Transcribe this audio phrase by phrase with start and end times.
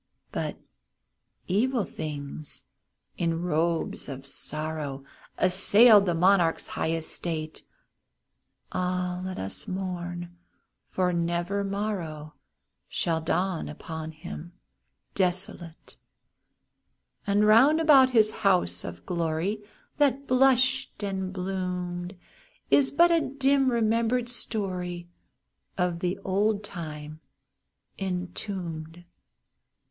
[0.31, 0.57] But
[1.47, 2.63] evil things,
[3.19, 5.03] in robes of sorrow,
[5.37, 7.61] Assailed the monarch's high estate.
[8.71, 10.35] (Ah, let us mourn!
[10.89, 12.33] for never morrow
[12.89, 14.53] Shall dawn upon him
[15.13, 15.97] desolate!)
[17.27, 19.61] And round about his home the glory
[19.97, 22.17] That blushed and bloomed,
[22.71, 25.09] Is but a dim remembered story
[25.77, 27.19] Of the old time
[27.99, 29.05] entombed.